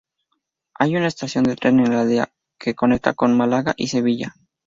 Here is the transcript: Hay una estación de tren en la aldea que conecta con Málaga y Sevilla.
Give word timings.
Hay 0.73 0.95
una 0.97 1.05
estación 1.05 1.43
de 1.43 1.55
tren 1.55 1.79
en 1.79 1.91
la 1.91 2.01
aldea 2.01 2.33
que 2.57 2.73
conecta 2.73 3.13
con 3.13 3.37
Málaga 3.37 3.75
y 3.77 3.89
Sevilla. 3.89 4.33